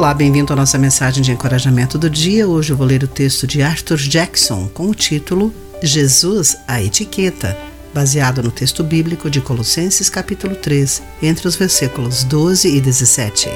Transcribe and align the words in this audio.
Olá, 0.00 0.14
bem-vindo 0.14 0.50
à 0.50 0.56
nossa 0.56 0.78
mensagem 0.78 1.22
de 1.22 1.30
encorajamento 1.30 1.98
do 1.98 2.08
dia. 2.08 2.48
Hoje 2.48 2.72
eu 2.72 2.76
vou 2.78 2.86
ler 2.86 3.02
o 3.02 3.06
texto 3.06 3.46
de 3.46 3.60
Arthur 3.60 3.98
Jackson 3.98 4.66
com 4.72 4.88
o 4.88 4.94
título 4.94 5.52
Jesus, 5.82 6.56
a 6.66 6.82
etiqueta, 6.82 7.54
baseado 7.92 8.42
no 8.42 8.50
texto 8.50 8.82
bíblico 8.82 9.28
de 9.28 9.42
Colossenses 9.42 10.08
capítulo 10.08 10.56
3, 10.56 11.02
entre 11.20 11.46
os 11.46 11.54
versículos 11.54 12.24
12 12.24 12.74
e 12.74 12.80
17. 12.80 13.50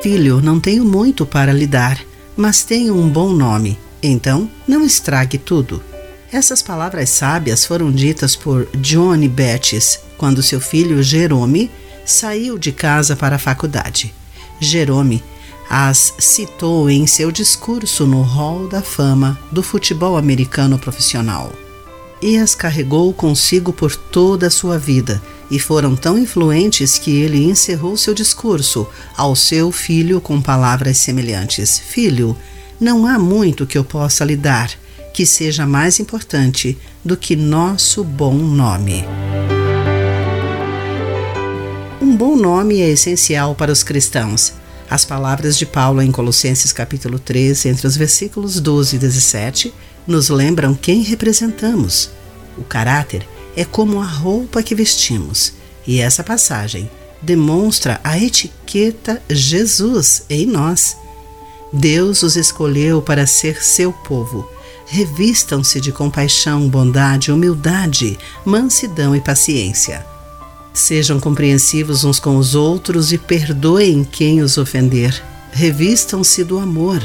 Filho, 0.00 0.40
não 0.40 0.60
tenho 0.60 0.84
muito 0.84 1.26
para 1.26 1.52
lhe 1.52 1.66
dar, 1.66 2.00
mas 2.36 2.62
tenho 2.62 2.96
um 2.96 3.08
bom 3.08 3.30
nome, 3.30 3.76
então 4.00 4.48
não 4.64 4.86
estrague 4.86 5.38
tudo. 5.38 5.82
Essas 6.32 6.62
palavras 6.62 7.10
sábias 7.10 7.64
foram 7.64 7.90
ditas 7.90 8.36
por 8.36 8.68
Johnny 8.76 9.26
Bettis 9.26 9.98
quando 10.16 10.40
seu 10.40 10.60
filho 10.60 11.02
Jerome 11.02 11.68
saiu 12.04 12.58
de 12.58 12.72
casa 12.72 13.14
para 13.16 13.36
a 13.36 13.38
faculdade. 13.38 14.14
Jerome 14.60 15.22
as 15.68 16.14
citou 16.18 16.90
em 16.90 17.06
seu 17.06 17.30
discurso 17.30 18.04
no 18.04 18.22
Hall 18.22 18.66
da 18.66 18.82
Fama 18.82 19.38
do 19.52 19.62
futebol 19.62 20.16
americano 20.16 20.76
profissional. 20.76 21.52
E 22.20 22.36
as 22.36 22.56
carregou 22.56 23.14
consigo 23.14 23.72
por 23.72 23.94
toda 23.94 24.48
a 24.48 24.50
sua 24.50 24.76
vida, 24.78 25.22
e 25.48 25.58
foram 25.58 25.94
tão 25.94 26.18
influentes 26.18 26.98
que 26.98 27.12
ele 27.12 27.44
encerrou 27.44 27.96
seu 27.96 28.12
discurso 28.12 28.86
ao 29.16 29.36
seu 29.36 29.70
filho 29.70 30.20
com 30.20 30.42
palavras 30.42 30.98
semelhantes: 30.98 31.78
Filho, 31.78 32.36
não 32.80 33.06
há 33.06 33.18
muito 33.18 33.64
que 33.64 33.78
eu 33.78 33.84
possa 33.84 34.24
lhe 34.24 34.36
dar 34.36 34.70
que 35.12 35.26
seja 35.26 35.66
mais 35.66 36.00
importante 36.00 36.78
do 37.04 37.16
que 37.16 37.36
nosso 37.36 38.02
bom 38.04 38.34
nome. 38.34 39.04
Bom 42.20 42.36
nome 42.36 42.82
é 42.82 42.90
essencial 42.90 43.54
para 43.54 43.72
os 43.72 43.82
cristãos. 43.82 44.52
As 44.90 45.06
palavras 45.06 45.56
de 45.56 45.64
Paulo 45.64 46.02
em 46.02 46.12
Colossenses 46.12 46.70
capítulo 46.70 47.18
3, 47.18 47.64
entre 47.64 47.86
os 47.86 47.96
versículos 47.96 48.60
12 48.60 48.96
e 48.96 48.98
17, 48.98 49.74
nos 50.06 50.28
lembram 50.28 50.74
quem 50.74 51.00
representamos. 51.00 52.10
O 52.58 52.62
caráter 52.62 53.26
é 53.56 53.64
como 53.64 54.02
a 54.02 54.04
roupa 54.04 54.62
que 54.62 54.74
vestimos, 54.74 55.54
e 55.86 55.98
essa 55.98 56.22
passagem 56.22 56.90
demonstra 57.22 57.98
a 58.04 58.18
etiqueta 58.18 59.22
Jesus 59.30 60.24
em 60.28 60.44
nós. 60.44 60.98
Deus 61.72 62.22
os 62.22 62.36
escolheu 62.36 63.00
para 63.00 63.26
ser 63.26 63.64
seu 63.64 63.94
povo. 63.94 64.46
Revistam-se 64.86 65.80
de 65.80 65.90
compaixão, 65.90 66.68
bondade, 66.68 67.32
humildade, 67.32 68.18
mansidão 68.44 69.16
e 69.16 69.22
paciência. 69.22 70.09
Sejam 70.72 71.18
compreensivos 71.18 72.04
uns 72.04 72.20
com 72.20 72.36
os 72.36 72.54
outros 72.54 73.12
e 73.12 73.18
perdoem 73.18 74.04
quem 74.04 74.40
os 74.40 74.56
ofender. 74.56 75.20
Revistam-se 75.52 76.44
do 76.44 76.58
amor. 76.58 77.02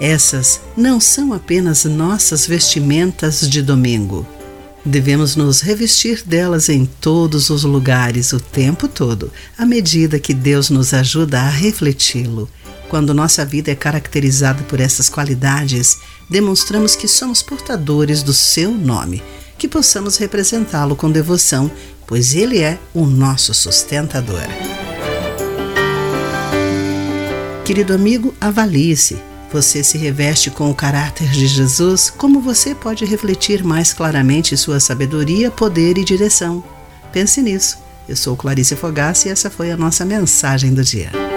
Essas 0.00 0.60
não 0.76 1.00
são 1.00 1.32
apenas 1.32 1.84
nossas 1.84 2.46
vestimentas 2.46 3.48
de 3.48 3.60
domingo. 3.60 4.26
Devemos 4.84 5.36
nos 5.36 5.60
revestir 5.60 6.22
delas 6.24 6.68
em 6.68 6.86
todos 6.86 7.50
os 7.50 7.64
lugares, 7.64 8.32
o 8.32 8.40
tempo 8.40 8.88
todo, 8.88 9.30
à 9.58 9.66
medida 9.66 10.18
que 10.18 10.32
Deus 10.32 10.70
nos 10.70 10.94
ajuda 10.94 11.40
a 11.40 11.48
refleti-lo. 11.48 12.48
Quando 12.88 13.12
nossa 13.12 13.44
vida 13.44 13.70
é 13.70 13.74
caracterizada 13.74 14.62
por 14.62 14.80
essas 14.80 15.10
qualidades, 15.10 15.98
demonstramos 16.30 16.96
que 16.96 17.06
somos 17.06 17.42
portadores 17.42 18.22
do 18.22 18.32
seu 18.32 18.70
nome, 18.70 19.22
que 19.58 19.68
possamos 19.68 20.16
representá-lo 20.16 20.96
com 20.96 21.10
devoção, 21.10 21.70
pois 22.08 22.34
ele 22.34 22.58
é 22.58 22.78
o 22.94 23.04
nosso 23.04 23.52
sustentador. 23.52 24.42
Querido 27.64 27.92
amigo, 27.92 28.34
avalie-se. 28.40 29.18
Você 29.52 29.84
se 29.84 29.96
reveste 29.96 30.50
com 30.50 30.70
o 30.70 30.74
caráter 30.74 31.28
de 31.28 31.46
Jesus? 31.46 32.10
Como 32.10 32.40
você 32.40 32.74
pode 32.74 33.04
refletir 33.04 33.62
mais 33.62 33.92
claramente 33.92 34.56
sua 34.56 34.80
sabedoria, 34.80 35.50
poder 35.50 35.98
e 35.98 36.04
direção? 36.04 36.64
Pense 37.12 37.40
nisso. 37.42 37.78
Eu 38.08 38.16
sou 38.16 38.34
Clarice 38.36 38.74
Fogassi 38.74 39.28
e 39.28 39.30
essa 39.30 39.50
foi 39.50 39.70
a 39.70 39.76
nossa 39.76 40.04
mensagem 40.04 40.72
do 40.72 40.82
dia. 40.82 41.27